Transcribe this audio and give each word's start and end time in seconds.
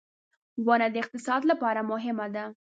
•ونه 0.65 0.87
د 0.93 0.95
اقتصاد 1.03 1.41
لپاره 1.51 1.81
مهمه 1.91 2.27
ده. 2.35 2.45